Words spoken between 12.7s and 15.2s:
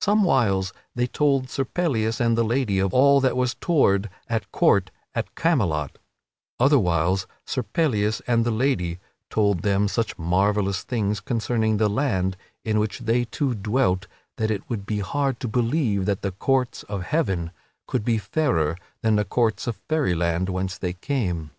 which they two dwelt that it would be